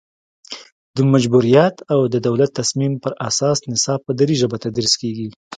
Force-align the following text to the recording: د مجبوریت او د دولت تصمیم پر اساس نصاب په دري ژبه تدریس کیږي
د 0.95 0.97
مجبوریت 1.13 1.75
او 1.93 1.99
د 2.13 2.15
دولت 2.27 2.49
تصمیم 2.59 2.93
پر 3.03 3.13
اساس 3.29 3.57
نصاب 3.71 3.99
په 4.07 4.11
دري 4.19 4.35
ژبه 4.41 4.57
تدریس 4.63 4.93
کیږي 5.01 5.27